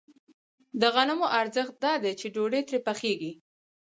[0.81, 3.31] د غنمو ارزښت دا دی چې ډوډۍ ترې پخېږي